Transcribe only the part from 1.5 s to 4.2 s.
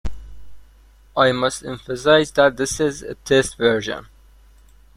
emphasize that this is a test version.